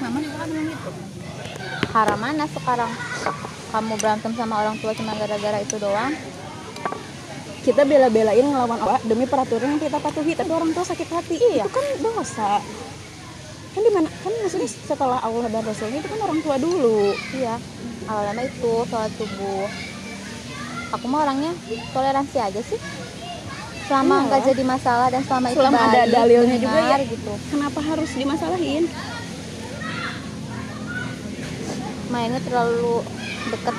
mama 0.00 0.18
juga 0.18 0.36
kan 0.40 0.48
gitu 0.50 0.90
haram 1.90 2.18
mana 2.18 2.46
sekarang? 2.46 2.90
Kamu 3.70 3.94
berantem 3.98 4.30
sama 4.34 4.62
orang 4.62 4.78
tua 4.78 4.94
cuma 4.94 5.14
gara-gara 5.14 5.58
itu 5.58 5.74
doang? 5.74 6.14
Kita 7.60 7.82
bela-belain 7.84 8.46
ngelawan 8.46 8.78
Allah 8.78 9.02
demi 9.04 9.26
peraturan 9.26 9.76
yang 9.76 9.82
kita 9.82 9.98
patuhi 9.98 10.32
tapi 10.32 10.48
orang 10.48 10.70
tua 10.70 10.86
sakit 10.86 11.08
hati. 11.10 11.36
Iya. 11.36 11.66
itu 11.66 11.70
kan 11.70 11.86
dosa. 12.00 12.62
Kan 13.70 13.82
di 13.82 13.90
mana 13.90 14.06
kan 14.06 14.32
maksudnya 14.32 14.66
setelah 14.66 15.18
Allah 15.18 15.46
dan 15.46 15.62
Rasulnya 15.62 15.98
itu 15.98 16.08
kan 16.08 16.20
orang 16.24 16.40
tua 16.40 16.56
dulu. 16.56 17.10
Iya. 17.34 17.54
Awalnya 18.06 18.42
itu 18.46 18.72
sholat 18.86 19.12
subuh. 19.18 19.66
Aku 20.90 21.04
mah 21.06 21.26
orangnya 21.26 21.52
toleransi 21.90 22.38
aja 22.38 22.60
sih. 22.64 22.78
Selama 23.86 24.14
Iya. 24.14 24.26
nggak 24.30 24.40
jadi 24.54 24.62
masalah 24.62 25.06
dan 25.10 25.22
selama 25.26 25.46
itu 25.50 25.58
Selama 25.58 25.78
ada 25.90 26.00
baik, 26.00 26.14
dalilnya 26.14 26.56
juga 26.58 26.80
ya. 26.80 26.96
gitu. 27.02 27.32
Kenapa 27.50 27.78
harus 27.82 28.10
dimasalahin 28.14 28.84
mainnya 32.10 32.42
terlalu 32.42 33.06
deket. 33.48 33.76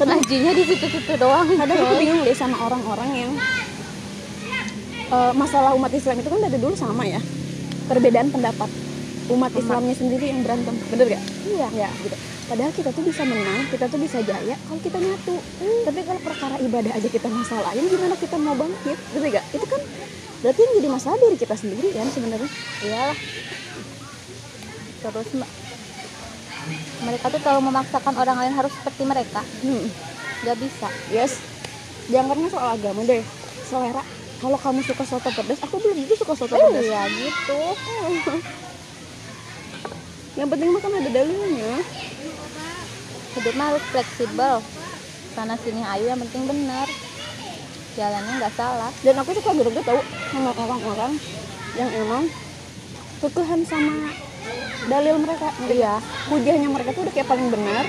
Ngajinya 0.00 0.52
di 0.56 0.64
situ-situ 0.64 1.12
doang 1.20 1.44
kadang 1.60 1.76
aku 1.76 1.94
bingung 2.00 2.24
deh 2.24 2.32
sama 2.32 2.56
orang-orang 2.64 3.10
yang 3.12 3.30
eh, 5.12 5.32
masalah 5.36 5.76
umat 5.76 5.92
Islam 5.92 6.24
itu 6.24 6.28
kan 6.32 6.40
dari 6.40 6.56
dulu 6.56 6.72
sama 6.72 7.04
ya. 7.04 7.20
Perbedaan 7.84 8.32
pendapat 8.32 8.70
umat 9.30 9.52
Islamnya 9.52 9.92
sendiri 9.92 10.32
yang 10.32 10.40
berantem. 10.40 10.72
Bener 10.88 11.06
gak? 11.14 11.22
iya. 11.46 11.68
Ya 11.76 11.90
gitu. 12.00 12.16
Padahal 12.50 12.72
kita 12.74 12.90
tuh 12.90 13.04
bisa 13.06 13.22
menang 13.22 13.62
kita 13.70 13.86
tuh 13.86 14.00
bisa 14.00 14.18
jaya 14.24 14.56
kalau 14.66 14.80
kita 14.80 14.98
nyatu. 14.98 15.36
Tapi 15.84 16.00
kalau 16.02 16.20
perkara 16.24 16.56
ibadah 16.58 16.92
aja 16.96 17.08
kita 17.12 17.28
masalahin 17.28 17.84
gimana 17.86 18.16
kita 18.16 18.36
mau 18.40 18.56
bangkit? 18.56 18.96
Gitu 18.96 19.26
gak? 19.28 19.44
itu 19.52 19.66
kan 19.68 19.80
berarti 20.40 20.60
yang 20.64 20.72
jadi 20.80 20.88
masalah 20.88 21.16
diri 21.20 21.36
kita 21.36 21.54
sendiri 21.54 21.88
kan 21.92 22.08
sebenarnya. 22.08 22.50
Iyalah. 22.80 23.18
Terus 25.00 25.28
me- 25.36 25.59
mereka 27.04 27.32
tuh 27.32 27.40
terlalu 27.40 27.72
memaksakan 27.72 28.14
orang 28.16 28.36
lain 28.44 28.54
harus 28.56 28.72
seperti 28.74 29.02
mereka. 29.06 29.40
Hmm. 29.64 29.86
nggak 30.40 30.56
bisa. 30.56 30.88
Yes. 31.12 31.36
Jangan 32.08 32.32
karena 32.32 32.48
soal 32.48 32.68
agama 32.74 33.00
deh. 33.04 33.22
Selera 33.68 34.02
kalau 34.40 34.56
kamu 34.56 34.80
suka 34.80 35.04
soto 35.04 35.28
pedas 35.28 35.60
aku 35.60 35.76
belum 35.76 36.00
tentu 36.00 36.16
suka 36.16 36.32
soto 36.32 36.56
pedas 36.56 36.80
iya 36.80 37.04
gitu. 37.12 37.60
Yang 40.40 40.48
penting 40.48 40.68
mah 40.72 40.80
kan 40.80 40.92
ada 40.96 41.10
dalilnya 41.12 41.74
hidup 43.36 43.54
mah 43.54 43.66
harus 43.70 43.84
fleksibel. 43.92 44.54
Sana 45.36 45.54
sini 45.60 45.84
ayo 45.84 46.04
yang 46.10 46.20
penting 46.24 46.48
benar 46.48 46.88
jalannya 47.94 48.32
nggak 48.40 48.54
salah. 48.56 48.90
Dan 49.04 49.14
aku 49.20 49.36
suka 49.36 49.52
greget 49.54 49.84
tau. 49.84 50.00
Sama 50.32 50.50
orang-orang 50.56 51.12
yang 51.76 51.90
emang 52.00 52.24
kekeuhan 53.20 53.60
sama 53.68 54.08
dalil 54.88 55.14
mereka 55.20 55.48
iya 55.68 55.94
hujahnya 56.32 56.68
mereka 56.72 56.90
tuh 56.96 57.02
udah 57.06 57.14
kayak 57.14 57.28
paling 57.28 57.48
benar 57.52 57.84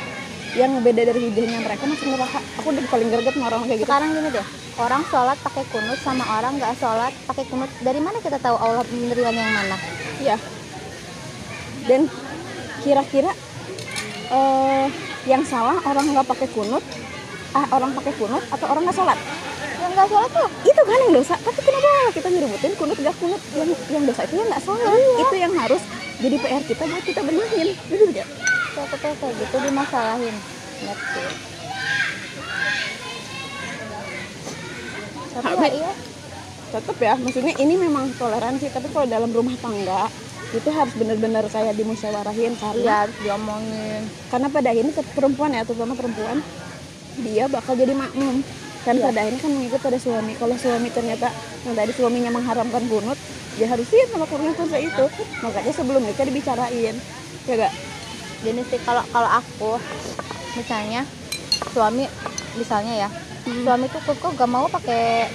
yang 0.51 0.71
beda 0.83 1.01
dari 1.07 1.19
hujahnya 1.31 1.59
mereka 1.63 1.83
masuk 1.87 2.07
neraka 2.11 2.39
aku 2.59 2.67
udah 2.75 2.83
paling 2.91 3.07
greget 3.07 3.33
sama 3.33 3.45
orang 3.47 3.61
kayak 3.63 3.79
gitu 3.79 3.87
sekarang 3.87 4.09
gini 4.11 4.29
deh 4.35 4.47
orang 4.83 5.01
sholat 5.07 5.37
pakai 5.39 5.63
kunut 5.71 5.99
sama 6.03 6.23
orang 6.27 6.53
nggak 6.59 6.75
sholat 6.75 7.13
pakai 7.23 7.43
kunut 7.47 7.71
dari 7.79 7.99
mana 8.03 8.17
kita 8.19 8.35
tahu 8.37 8.55
Allah 8.59 8.83
menerima 8.91 9.31
yang 9.31 9.53
mana 9.55 9.77
Iya. 10.21 10.37
Dan 11.89 12.01
kira-kira 12.85 13.31
eh 14.31 14.85
yang 15.25 15.43
salah 15.45 15.81
orang 15.81 16.05
nggak 16.13 16.27
pakai 16.29 16.47
kunut, 16.53 16.83
ah 17.57 17.65
orang 17.73 17.91
pakai 17.97 18.13
kunut 18.15 18.43
atau 18.53 18.65
orang 18.69 18.85
nggak 18.85 18.97
sholat? 18.97 19.19
yang 19.81 19.97
nggak 19.97 20.13
sholat 20.13 20.29
tuh 20.29 20.45
Itu 20.61 20.81
kan 20.85 20.97
yang 21.09 21.13
dosa. 21.17 21.35
Tapi 21.41 21.59
kenapa 21.65 21.89
kita 22.13 22.27
ngeributin 22.29 22.73
kunut 22.77 22.97
nggak 23.01 23.15
kunut? 23.17 23.41
Yang 23.57 23.69
yang 23.89 24.03
dosa 24.05 24.21
itu 24.29 24.35
yang 24.37 24.47
nggak 24.53 24.63
sholat. 24.63 24.93
Itu 25.25 25.35
yang 25.41 25.53
harus 25.57 25.81
jadi 26.21 26.35
PR 26.37 26.63
kita 26.63 26.83
buat 26.85 27.03
kita 27.03 27.21
benahin. 27.25 27.67
Gitu 27.75 28.05
kayak 28.71 29.17
kayak 29.19 29.35
gitu 29.35 29.55
dimasalahin 29.67 30.35
ngerti 30.81 31.23
tapi 35.31 35.53
ya 35.55 35.69
iya 35.71 35.91
Tetap 36.71 36.97
ya. 37.03 37.19
Maksudnya 37.19 37.51
ini 37.59 37.75
memang 37.75 38.15
toleransi. 38.15 38.71
Tapi 38.71 38.87
kalau 38.95 39.03
dalam 39.03 39.27
rumah 39.35 39.51
tangga 39.59 40.07
itu 40.51 40.69
harus 40.71 40.91
benar-benar 40.99 41.47
kayak 41.47 41.75
dimusyawarahin 41.79 42.59
karena 42.59 43.07
harus 43.07 43.15
diomongin 43.23 44.03
karena 44.27 44.51
pada 44.51 44.67
akhirnya 44.75 44.93
perempuan 45.15 45.55
ya 45.55 45.63
terutama 45.63 45.95
perempuan 45.95 46.43
dia 47.23 47.47
bakal 47.47 47.71
jadi 47.79 47.95
makmum 47.95 48.43
kan 48.81 48.97
Iya. 48.97 49.03
pada 49.07 49.17
akhirnya 49.21 49.41
kan 49.41 49.51
mengikut 49.53 49.81
pada 49.81 49.97
suami. 50.01 50.33
Kalau 50.35 50.55
suami 50.57 50.87
ternyata 50.89 51.27
yang 51.67 51.75
tadi 51.77 51.91
suaminya 51.93 52.31
mengharamkan 52.33 52.83
kunut 52.89 53.17
dia 53.59 53.67
harus 53.67 53.85
siap 53.85 54.09
sama 54.15 54.25
kunut 54.25 54.55
itu 54.55 55.05
makanya 55.43 55.73
sebelum 55.75 56.01
nikah 56.01 56.25
dibicarain. 56.25 56.95
Ya 57.45 57.53
gak 57.57 57.73
gini 58.41 58.61
sih 58.65 58.79
kalau 58.81 59.05
kalau 59.13 59.29
aku 59.29 59.77
misalnya 60.57 61.05
suami 61.73 62.09
misalnya 62.57 63.07
ya 63.07 63.09
Hmm. 63.41 63.65
suami 63.65 63.89
tuh 63.89 64.01
kok 64.05 64.37
gak 64.37 64.49
mau 64.49 64.69
pakai 64.69 65.25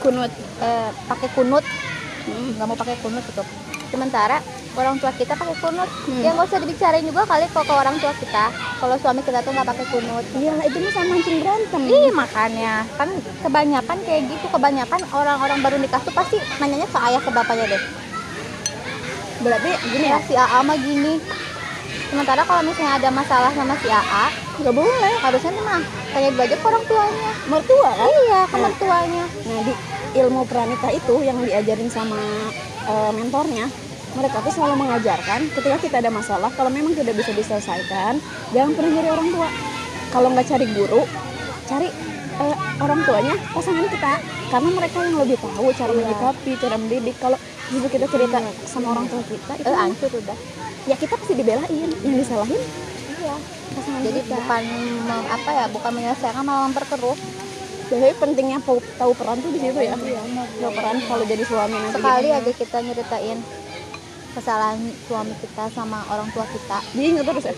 kunut. 0.00 0.28
Eh, 0.60 0.88
pakai 1.08 1.28
kunut. 1.32 1.64
Hmm. 2.20 2.52
nggak 2.52 2.68
mau 2.68 2.76
pakai 2.76 2.96
kunut 3.00 3.24
gitu 3.24 3.40
sementara 3.90 4.38
orang 4.78 4.96
tua 5.02 5.10
kita 5.10 5.34
pakai 5.34 5.56
kunut. 5.58 5.90
Hmm. 6.06 6.22
ya 6.22 6.30
nggak 6.32 6.46
usah 6.46 6.58
dibicarain 6.62 7.02
juga 7.02 7.26
kali 7.26 7.50
kok 7.50 7.66
ke 7.66 7.74
orang 7.74 7.96
tua 7.98 8.12
kita. 8.14 8.44
Kalau 8.54 8.96
suami 8.96 9.20
kita 9.20 9.42
tuh 9.42 9.52
nggak 9.52 9.68
pakai 9.68 9.86
kunut. 9.90 10.24
Iya 10.38 10.54
itu 10.64 10.76
mah 10.78 10.92
sama 10.94 11.06
mancing 11.12 11.36
berantem. 11.42 11.82
Ih 11.90 12.10
makanya 12.14 12.72
kan 12.94 13.08
kebanyakan 13.42 13.98
kayak 14.06 14.22
gitu 14.30 14.46
kebanyakan 14.48 15.00
orang-orang 15.10 15.58
baru 15.60 15.76
nikah 15.76 16.00
tuh 16.00 16.14
pasti 16.14 16.38
nanyanya 16.62 16.86
ke 16.86 16.98
ayah 17.10 17.20
ke 17.20 17.30
bapaknya 17.34 17.66
deh. 17.76 17.82
Berarti 19.40 19.70
gini 19.90 20.06
ya? 20.06 20.18
Ya 20.20 20.26
si 20.28 20.34
AA 20.36 20.58
mah 20.62 20.78
gini. 20.78 21.14
Sementara 22.10 22.42
kalau 22.42 22.62
misalnya 22.66 22.98
ada 22.98 23.08
masalah 23.10 23.50
sama 23.54 23.74
si 23.78 23.88
AA 23.90 24.24
nggak 24.60 24.74
boleh. 24.76 25.14
harusnya 25.20 25.52
mah 25.64 25.80
tanya 26.12 26.28
dulu 26.32 26.42
aja 26.44 26.56
ke 26.56 26.66
orang 26.68 26.84
tuanya. 26.88 27.30
Mertua 27.48 27.90
kan? 27.96 28.08
Iya 28.08 28.40
ke 28.46 28.56
Nah. 28.56 28.62
mertuanya. 28.68 29.24
Nah 29.46 29.60
di 29.64 29.72
ilmu 30.10 30.42
pranita 30.42 30.88
itu 30.90 31.14
yang 31.22 31.38
diajarin 31.44 31.86
sama 31.86 32.18
eh, 32.90 33.12
mentornya 33.14 33.66
mereka 34.10 34.42
tuh 34.42 34.50
selalu 34.50 34.74
mengajarkan 34.82 35.40
ketika 35.54 35.76
kita 35.78 35.96
ada 36.02 36.10
masalah 36.10 36.50
kalau 36.50 36.66
memang 36.66 36.98
tidak 36.98 37.14
bisa 37.14 37.30
diselesaikan 37.30 38.18
jangan 38.50 38.70
pernah 38.74 38.90
nyari 38.98 39.10
orang 39.14 39.28
tua. 39.30 39.48
Kalau 40.10 40.26
nggak 40.34 40.46
cari 40.50 40.66
guru 40.74 41.02
cari 41.70 41.86
eh, 42.42 42.56
orang 42.82 43.00
tuanya 43.06 43.34
pasangan 43.54 43.86
kita. 43.86 44.14
Karena 44.50 44.68
mereka 44.74 44.98
yang 45.06 45.14
lebih 45.22 45.38
tahu 45.38 45.70
cara 45.70 45.94
Iya. 45.94 45.98
menyikapi 46.02 46.50
cara 46.58 46.74
mendidik. 46.74 47.16
Kalau 47.22 47.38
justru 47.70 47.88
kita 47.94 48.06
cerita 48.10 48.42
sama 48.66 48.98
orang 48.98 49.06
tua 49.06 49.22
kita 49.22 49.52
itu 49.62 49.70
eh 49.70 49.78
hancur 49.78 50.10
udah. 50.10 50.38
Ya 50.90 50.98
kita 50.98 51.14
pasti 51.14 51.38
dibelain. 51.38 51.90
Yang 52.02 52.16
disalahin 52.26 52.58
iya 53.20 53.34
pasangan 53.70 54.00
jadi 54.02 54.20
kita. 54.26 54.34
bukan 54.34 54.64
apa 55.30 55.50
ya 55.54 55.64
bukan 55.70 55.90
menyelesaikan 55.94 56.42
malah 56.42 56.66
memperkeruh 56.66 57.16
jadi 57.90 58.14
pentingnya 58.14 58.58
tahu, 58.62 59.12
peran 59.18 59.36
tuh 59.42 59.50
di 59.50 59.58
situ 59.58 59.80
ya. 59.82 59.94
Tahu 59.98 60.72
peran 60.72 60.96
kalau 61.02 61.24
jadi 61.26 61.42
suami 61.42 61.74
nanti 61.74 61.98
sekali 61.98 62.28
aja 62.30 62.52
kita 62.54 62.78
nyeritain 62.86 63.38
kesalahan 64.30 64.78
suami 65.10 65.34
kita 65.42 65.64
sama 65.74 65.98
orang 66.06 66.30
tua 66.30 66.46
kita. 66.46 66.78
Diingat 66.94 67.26
terus 67.26 67.44
ya? 67.50 67.54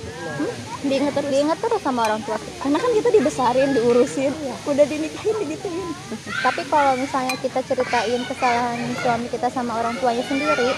Diinget 0.83 1.13
terus? 1.13 1.29
Diinget 1.29 1.59
terus 1.61 1.81
sama 1.85 2.01
orang 2.09 2.21
tua 2.25 2.41
kita. 2.41 2.59
Karena 2.65 2.79
kan 2.81 2.91
kita 2.97 3.09
dibesarin 3.13 3.71
diurusin. 3.77 4.33
Udah 4.65 4.85
dinikahin 4.89 5.37
digituin. 5.45 5.89
Tapi 6.49 6.63
kalau 6.73 6.97
misalnya 6.97 7.37
kita 7.45 7.61
ceritain 7.61 8.21
kesalahan 8.25 8.81
suami 9.05 9.27
kita 9.29 9.53
sama 9.53 9.77
orang 9.77 9.95
tuanya 10.01 10.25
sendiri 10.25 10.65
ya 10.73 10.77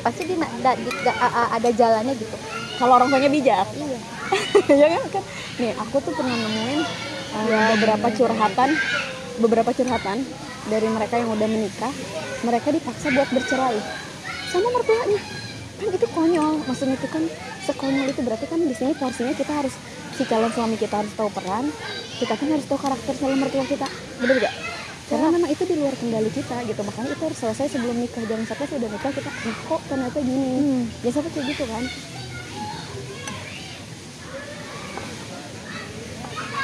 pasti 0.00 0.24
di, 0.24 0.32
da- 0.38 0.78
di- 0.78 0.96
da- 1.04 1.18
a- 1.20 1.34
a- 1.44 1.50
ada 1.58 1.68
jalannya 1.74 2.14
gitu. 2.16 2.36
Kalau 2.78 2.96
orang 2.96 3.08
tuanya 3.10 3.28
bijak. 3.28 3.66
Iya. 3.74 3.98
Ya 4.70 4.86
kan? 4.86 5.02
Kan? 5.10 5.24
Nih 5.58 5.72
aku 5.74 5.98
tuh 5.98 6.14
pernah 6.14 6.38
nemuin 6.38 6.80
uh, 7.34 7.72
beberapa 7.78 8.08
curhatan 8.12 8.70
beberapa 9.40 9.70
curhatan 9.72 10.18
dari 10.68 10.88
mereka 10.90 11.14
yang 11.16 11.30
udah 11.32 11.48
menikah 11.48 11.92
mereka 12.44 12.68
dipaksa 12.72 13.12
buat 13.12 13.28
bercerai 13.32 13.76
sama 14.50 14.68
mertuanya. 14.74 15.20
Kan 15.80 15.88
itu 15.96 16.06
konyol 16.12 16.60
maksudnya 16.68 16.96
itu 17.00 17.08
kan 17.08 17.24
sekonyol 17.64 18.06
itu 18.12 18.20
berarti 18.20 18.44
kan 18.48 18.60
di 18.60 18.74
sini 18.76 18.92
porsinya 18.96 19.32
kita 19.32 19.52
harus 19.64 19.74
si 20.16 20.28
calon 20.28 20.52
suami 20.52 20.76
kita 20.76 21.00
harus 21.00 21.12
tahu 21.16 21.32
peran 21.32 21.72
kita 22.20 22.36
kan 22.36 22.48
harus 22.52 22.66
tahu 22.68 22.76
karakter 22.76 23.14
calon 23.16 23.38
mertua 23.40 23.64
kita 23.64 23.88
bener 24.20 24.36
gak 24.44 24.54
karena 25.08 25.26
memang 25.32 25.50
itu 25.50 25.64
di 25.64 25.74
luar 25.80 25.94
kendali 25.96 26.30
kita 26.30 26.56
gitu 26.68 26.80
makanya 26.84 27.10
itu 27.16 27.22
harus 27.24 27.38
selesai 27.40 27.66
sebelum 27.72 27.96
nikah 27.98 28.22
jangan 28.28 28.44
sampai 28.46 28.66
sudah 28.68 28.88
nikah 28.92 29.10
kita 29.10 29.30
"Ih, 29.48 29.56
kok 29.66 29.80
ternyata 29.88 30.18
gini? 30.22 30.50
Jangan 31.02 31.14
sampai 31.16 31.30
kayak 31.32 31.46
gitu 31.50 31.64
kan 31.66 31.84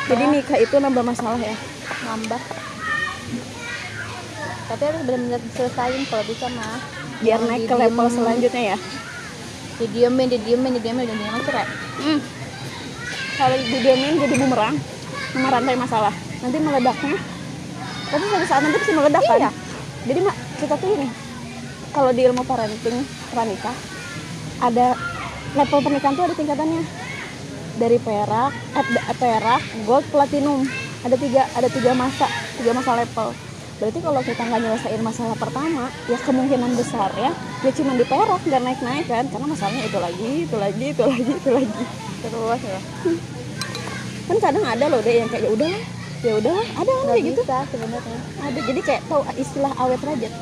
jadi 0.07 0.25
nikah 0.31 0.59
itu 0.63 0.77
nambah 0.79 1.05
masalah 1.05 1.39
ya 1.39 1.57
nambah 2.07 2.43
tapi 4.67 4.83
harus 4.83 5.03
benar-benar 5.07 5.41
diselesain 5.47 6.03
kalau 6.11 6.25
bisa 6.27 6.47
mah 6.55 6.81
biar 7.23 7.41
naik 7.43 7.71
ke 7.71 7.75
level 7.75 8.07
selanjutnya 8.11 8.63
ya 8.75 8.77
didiemin 9.79 10.27
didiemin 10.31 10.71
didiemin 10.79 11.05
didiemin 11.07 11.43
cerai 11.47 11.69
Hmm. 11.97 12.21
Kalau 13.37 13.57
didiamin 13.57 14.21
jadi 14.21 14.35
bumerang 14.37 14.77
sama 15.33 15.49
rantai 15.49 15.77
masalah. 15.81 16.13
Nanti 16.45 16.57
meledaknya. 16.61 17.17
Tapi 18.13 18.25
suatu 18.29 18.47
saat 18.49 18.61
nanti 18.65 18.77
pasti 18.81 18.93
meledak 18.93 19.25
kan? 19.25 19.39
Iya. 19.41 19.51
Jadi 20.07 20.19
mak 20.25 20.37
kita 20.61 20.75
tuh 20.77 20.89
ini 20.93 21.09
kalau 21.97 22.11
di 22.13 22.21
ilmu 22.29 22.45
parenting 22.45 23.01
pranikah 23.33 23.77
ada 24.61 24.93
level 25.57 25.81
pernikahan 25.81 26.15
tuh 26.15 26.25
ada 26.29 26.35
tingkatannya 26.37 26.83
dari 27.77 28.01
perak 28.01 28.53
eh, 28.77 29.17
perak 29.17 29.63
gold 29.85 30.05
platinum. 30.09 30.65
Ada 31.05 31.17
tiga 31.21 31.47
ada 31.55 31.69
tiga 31.71 31.93
masa 31.95 32.27
tiga 32.59 32.73
masa 32.75 32.99
level. 32.99 33.31
Berarti 33.77 33.99
kalau 34.01 34.21
kita 34.25 34.41
nggak 34.41 34.61
nyelesain 34.65 35.03
masalah 35.05 35.37
pertama 35.37 35.93
ya 36.09 36.17
kemungkinan 36.25 36.73
besar 36.81 37.13
ya 37.21 37.31
ya 37.61 37.71
cuma 37.77 37.93
di 37.95 38.05
perak 38.09 38.41
nggak 38.43 38.63
naik 38.65 38.81
naik 38.81 39.07
kan. 39.07 39.25
Karena 39.29 39.47
masalahnya 39.47 39.83
itu 39.85 39.99
lagi 40.01 40.31
itu 40.49 40.57
lagi 40.57 40.87
itu 40.97 41.03
lagi 41.05 41.33
itu 41.37 41.51
lagi. 41.53 41.85
Terus 42.25 42.61
ya. 42.65 42.81
Kan 44.27 44.37
kadang 44.43 44.65
ada 44.67 44.85
loh 44.91 45.01
deh 45.05 45.15
yang 45.23 45.29
kayak 45.31 45.47
ya 45.47 45.51
udah 45.53 45.75
ya 46.25 46.33
udah 46.43 46.59
ada 46.59 46.91
kan 46.91 47.03
nggak 47.07 47.17
kayak 47.21 47.25
gitu. 47.29 47.41
bisa 47.45 47.59
sebenarnya. 47.71 48.21
Ada 48.43 48.61
jadi 48.65 48.81
kayak 48.83 49.03
tahu 49.07 49.23
istilah 49.37 49.73
awet 49.79 50.01
rajat 50.03 50.33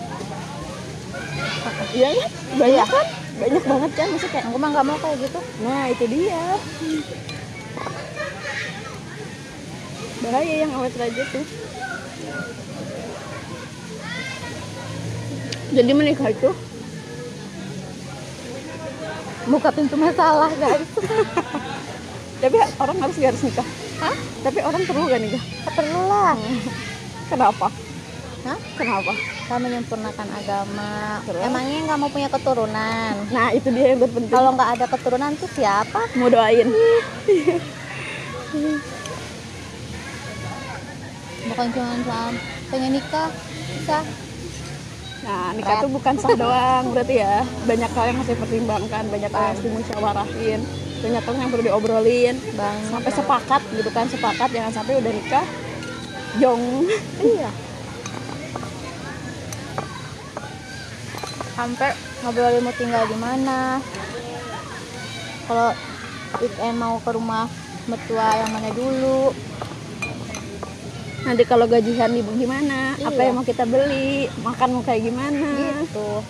iya 1.94 2.08
kan 2.12 2.30
banyak 2.58 2.88
kan? 2.88 3.06
Banyak 3.34 3.64
banget 3.66 3.90
kan? 3.96 4.06
Maksudnya 4.14 4.32
kayak 4.32 4.46
aku 4.50 4.56
mah 4.60 4.68
nggak 4.70 4.86
mau 4.86 4.98
kayak 5.00 5.16
gitu. 5.24 5.40
Nah 5.64 5.82
itu 5.90 6.04
dia. 6.06 6.44
Bahaya 10.24 10.54
yang 10.64 10.72
awet 10.76 10.94
rajat 10.96 11.28
tuh. 11.32 11.46
Jadi 15.74 15.90
menikah 15.90 16.30
itu? 16.30 16.50
Buka 19.44 19.68
pintu 19.74 19.96
masalah 19.98 20.48
guys. 20.56 20.88
Tapi 22.44 22.56
orang 22.60 22.96
harus 23.00 23.16
gak 23.16 23.30
harus 23.32 23.42
nikah. 23.46 23.68
Hah? 24.04 24.16
tapi 24.44 24.60
orang 24.60 24.84
perlu 24.84 25.08
gak 25.08 25.22
nikah? 25.22 25.40
Perlu 25.72 26.00
lah. 26.12 26.36
Kenapa? 27.32 27.72
Hah? 28.44 28.58
kenapa 28.76 29.16
kita 29.44 29.60
menyempurnakan 29.60 30.28
agama. 30.40 31.20
Terus? 31.28 31.42
emangnya 31.44 31.78
nggak 31.84 31.98
mau 32.00 32.08
punya 32.08 32.28
keturunan? 32.32 33.12
Nah 33.28 33.52
itu 33.52 33.68
dia 33.68 33.92
yang 33.92 34.00
terpenting. 34.00 34.32
Kalau 34.32 34.50
nggak 34.56 34.70
ada 34.80 34.86
keturunan 34.88 35.30
tuh 35.36 35.50
siapa? 35.52 36.00
Mau 36.16 36.32
doain. 36.32 36.68
Bukan 41.44 41.66
cuma 41.76 41.92
soal 42.08 42.28
pengen 42.72 42.90
nikah 42.96 43.28
bisa. 43.68 44.00
Nah, 45.24 45.56
nikah 45.56 45.76
tuh 45.80 45.92
bukan 45.92 46.14
sah 46.16 46.36
doang 46.44 46.84
berarti 46.96 47.14
ya. 47.20 47.44
Banyak 47.68 47.90
hal 47.92 48.04
yang 48.08 48.16
harus 48.24 48.30
dipertimbangkan, 48.32 49.02
banyak 49.12 49.28
hal 49.28 49.40
yang 49.44 49.52
harus 49.52 49.64
dimusyawarahin, 49.64 50.60
banyak 51.04 51.20
hal 51.20 51.34
yang 51.36 51.50
perlu 51.52 51.64
diobrolin. 51.68 52.36
bang 52.56 52.76
Sampai 52.88 53.12
sepakat 53.12 53.60
gitu 53.76 53.90
kan, 53.92 54.08
sepakat 54.08 54.48
jangan 54.56 54.72
sampai 54.72 55.00
udah 55.00 55.12
nikah 55.12 55.46
jong. 56.40 56.88
iya 57.20 57.63
sampai 61.54 61.90
ngobrolin 62.20 62.62
mau 62.62 62.74
tinggal 62.74 63.04
di 63.06 63.16
mana 63.16 63.78
kalau 65.46 65.70
weekend 66.38 66.76
mau 66.76 66.98
ke 66.98 67.10
rumah 67.10 67.46
mertua 67.86 68.28
yang 68.36 68.50
mana 68.50 68.70
dulu 68.70 69.30
Nanti 71.24 71.40
kalau 71.48 71.64
gajian 71.64 72.12
ibu 72.12 72.36
gimana? 72.36 73.00
Apa 73.00 73.16
Iya. 73.16 73.32
yang 73.32 73.40
mau 73.40 73.48
kita 73.48 73.64
beli? 73.64 74.28
Makan 74.44 74.76
mau 74.76 74.84
kayak 74.84 75.08
gimana? 75.08 75.48
gitu 75.80 76.20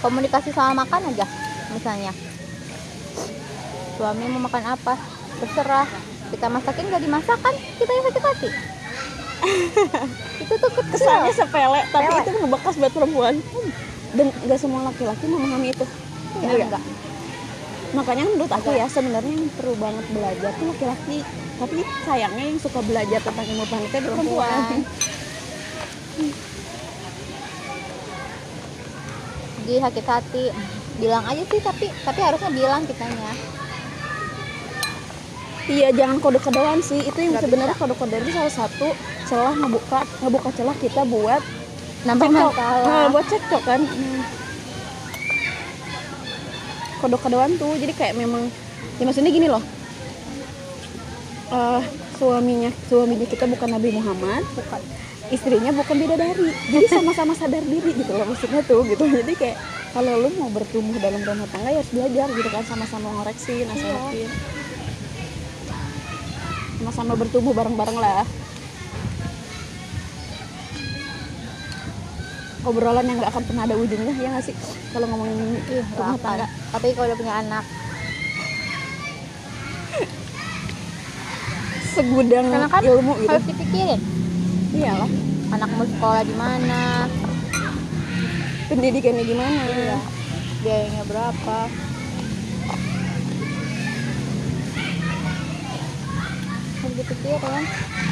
komunikasi 0.00 0.52
soal 0.52 0.76
makan 0.76 1.08
aja 1.12 1.26
misalnya 1.72 2.12
suami 3.96 4.24
mau 4.28 4.44
makan 4.44 4.64
apa 4.76 4.94
terserah 5.40 5.88
kita 6.34 6.46
masakin 6.48 6.84
gak 6.88 6.98
dimasak 7.00 7.38
kan 7.38 7.54
kita 7.54 7.88
yang 7.88 8.04
sakit 8.04 8.24
hati 8.24 8.48
itu 10.42 10.54
tuh 10.56 10.70
kecil 10.72 10.92
Kesannya 10.94 11.32
sepele, 11.32 11.80
tapi 11.88 12.08
Sepele. 12.08 12.22
itu 12.22 12.30
ngebekas 12.34 12.74
buat 12.74 12.92
perempuan. 12.92 13.34
Dan 14.10 14.26
nggak 14.40 14.56
semua 14.56 14.80
laki-laki 14.84 15.24
memahami 15.26 15.68
itu. 15.68 15.84
Iya, 15.84 16.40
Bener 16.40 16.56
nggak? 16.56 16.64
enggak. 16.64 16.82
makanya 17.92 18.24
menurut 18.26 18.48
aku 18.48 18.70
ya 18.72 18.86
sebenarnya 18.86 19.30
yang 19.30 19.46
perlu 19.52 19.74
banget 19.76 20.06
belajar 20.10 20.50
tuh 20.52 20.66
laki-laki 20.66 21.18
tapi 21.54 21.76
sayangnya 22.02 22.44
yang 22.44 22.58
suka 22.58 22.80
belajar 22.80 23.20
tentang 23.20 23.46
ilmu 23.46 23.64
panitia 23.64 23.98
itu 24.00 24.08
perempuan 24.08 24.50
Perempuan. 24.64 24.82
jadi 29.60 29.78
sakit 29.80 30.04
hati 30.04 30.44
bilang 30.94 31.24
aja 31.24 31.42
sih 31.42 31.60
tapi 31.60 31.86
tapi 32.02 32.20
harusnya 32.20 32.50
bilang 32.50 32.82
kitanya 32.84 33.30
iya 35.68 35.88
jangan 35.94 36.20
kode-kodean 36.20 36.80
sih. 36.84 37.00
Itu 37.00 37.18
yang 37.20 37.36
sebenarnya 37.40 37.76
kode-kodean 37.76 38.22
itu 38.24 38.32
salah 38.36 38.52
satu 38.52 38.88
celah 39.24 39.54
ngebuka 39.56 40.00
ngebuka 40.20 40.50
celah 40.52 40.76
kita 40.76 41.02
buat 41.08 41.42
nambah 42.04 42.28
masalah 42.28 42.84
Nah, 42.84 43.06
buat 43.08 43.24
cekcok 43.28 43.62
kan? 43.64 43.80
Kode-kodean 47.00 47.50
tuh 47.56 47.72
jadi 47.80 47.92
kayak 47.96 48.14
memang 48.16 48.48
ya 49.00 49.04
maksudnya 49.08 49.32
gini 49.32 49.48
loh. 49.48 49.64
Eh, 51.54 51.82
suaminya 52.16 52.70
suaminya 52.88 53.26
kita 53.28 53.44
bukan 53.48 53.68
Nabi 53.72 53.88
Muhammad 53.96 54.44
bukan. 54.56 54.80
Istrinya 55.32 55.72
bukan 55.72 55.96
bidadari. 55.96 56.52
Jadi 56.68 56.86
sama-sama 56.86 57.32
sadar 57.32 57.64
diri 57.64 57.96
gitu 57.96 58.12
loh 58.12 58.28
maksudnya 58.28 58.60
tuh 58.60 58.84
gitu. 58.84 59.08
Jadi 59.08 59.32
kayak 59.32 59.56
kalau 59.96 60.20
lu 60.20 60.28
mau 60.36 60.52
bertumbuh 60.52 61.00
dalam 61.00 61.24
rumah 61.24 61.48
tangga 61.48 61.72
ya 61.72 61.80
harus 61.80 61.90
belajar 61.94 62.26
gitu 62.34 62.48
kan 62.52 62.64
sama-sama 62.66 63.08
ngoreksi 63.14 63.62
nasihatin 63.64 64.26
sama-sama 66.84 67.16
bertumbuh 67.16 67.56
bareng-bareng 67.56 67.96
lah 67.96 68.28
obrolan 72.64 73.08
yang 73.08 73.16
nggak 73.20 73.32
akan 73.32 73.44
pernah 73.44 73.62
ada 73.64 73.76
ujungnya 73.76 74.12
ya 74.16 74.28
nggak 74.32 74.44
sih? 74.44 74.56
Kalau 74.92 75.08
ngomongin 75.08 75.36
Ih, 75.68 75.84
rumah 75.96 76.16
tangga 76.20 76.48
tapi 76.72 76.96
kalau 76.96 77.12
udah 77.12 77.18
punya 77.20 77.34
anak. 77.44 77.64
Segudang 81.94 82.44
karena 82.50 82.68
kan 82.68 82.82
ilmu 82.82 83.12
gitu. 83.20 83.28
harus 83.30 83.46
dipikirin. 83.46 84.00
Iyalah. 84.74 85.10
Anak 85.54 85.70
mau 85.76 85.86
sekolah 85.86 86.22
di 86.24 86.34
mana? 86.34 87.06
Pendidikannya 88.72 89.24
gimana 89.28 89.60
Iya. 89.68 89.98
biayanya 90.64 91.02
berapa 91.04 91.56
harus 97.24 97.40
dipikirin 97.40 98.04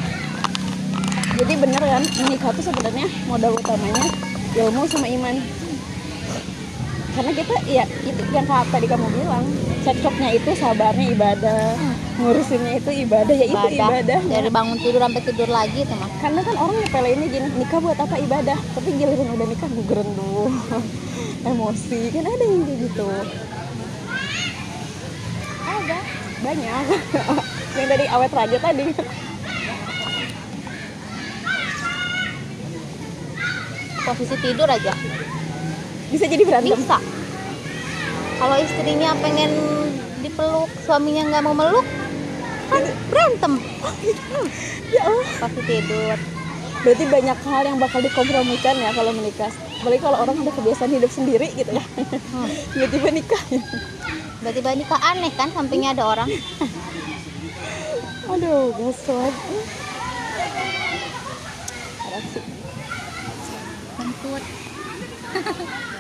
jadi 1.32 1.58
bener 1.58 1.82
kan 1.82 2.04
menikah 2.22 2.50
tuh 2.52 2.64
sebenarnya 2.70 3.06
modal 3.26 3.56
utamanya 3.56 4.06
ilmu 4.52 4.84
sama 4.84 5.08
iman. 5.08 5.34
Karena 7.12 7.32
kita 7.34 7.54
ya 7.69 7.84
itu 8.04 8.22
yang 8.32 8.46
tadi 8.48 8.86
kamu 8.88 9.06
bilang 9.12 9.44
cekcoknya 9.84 10.28
itu 10.38 10.50
sabarnya 10.56 11.06
ibadah 11.12 11.76
ngurusinnya 12.12 12.78
itu 12.78 12.90
ibadah 13.08 13.34
ya 13.34 13.46
itu 13.48 13.66
ibadah. 13.74 14.20
dari 14.22 14.48
bangun 14.52 14.78
tidur 14.78 15.02
sampai 15.02 15.22
tidur 15.26 15.50
lagi 15.50 15.82
mah 15.88 16.06
karena 16.22 16.40
kan 16.44 16.54
orang 16.60 16.76
nyepeleinnya 16.78 17.26
gini 17.26 17.48
nikah 17.58 17.81
buat 17.82 17.98
apa 17.98 18.16
ibadah? 18.22 18.58
Tapi 18.78 18.88
giliran 18.96 19.28
udah 19.34 19.46
nikah 19.48 19.69
guguran 19.72 20.08
dulu. 20.14 20.46
Emosi 21.48 22.00
kan 22.14 22.22
ada 22.22 22.44
yang 22.44 22.62
kayak 22.69 22.78
gitu. 22.86 23.08
Ada. 25.66 25.98
Banyak 26.42 26.84
yang 27.76 27.88
tadi 27.88 28.05
awet 28.08 28.32
raja 28.32 28.56
tadi. 28.60 28.84
Posisi 34.02 34.36
tidur 34.43 34.69
aja. 34.69 34.93
Bisa 36.10 36.24
jadi 36.29 36.43
berantem. 36.44 36.76
Bisa. 36.76 36.98
Kalau 38.43 38.56
istrinya 38.58 39.14
pengen 39.22 39.50
dipeluk 40.20 40.70
suaminya 40.84 41.31
nggak 41.31 41.43
mau 41.46 41.55
meluk 41.56 41.86
kan 42.69 42.82
berantem. 43.08 43.52
Ya 44.93 45.08
Allah. 45.08 45.24
Pasti 45.41 45.60
tidur. 45.64 46.20
Berarti 46.84 47.05
banyak 47.08 47.38
hal 47.48 47.62
yang 47.64 47.81
bakal 47.81 48.05
dikompromikan 48.05 48.76
ya 48.76 48.93
kalau 48.93 49.08
menikah. 49.17 49.48
Apalagi 49.81 50.05
kalau 50.05 50.20
orang 50.20 50.36
udah 50.36 50.52
kebiasaan 50.52 50.93
hidup 50.93 51.08
sendiri 51.08 51.48
gitu 51.56 51.72
ya. 51.72 51.81
Hmm. 51.81 52.52
tiba-tiba 52.76 53.08
nikah. 53.08 53.41
Berarti 54.44 54.60
nikah 54.60 55.00
aneh 55.00 55.32
kan 55.32 55.48
sampingnya 55.55 55.96
ada 55.96 56.05
orang 56.05 56.29
Olha 58.29 58.50
o 58.50 58.72
gostoso. 58.72 59.32
Parece. 62.02 62.43
Cantor. 63.96 64.41